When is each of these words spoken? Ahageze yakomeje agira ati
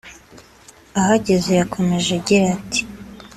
Ahageze 0.99 1.51
yakomeje 1.59 2.09
agira 2.19 2.45
ati 2.57 2.81